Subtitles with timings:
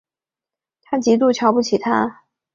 [0.81, 2.23] 她极度瞧不起他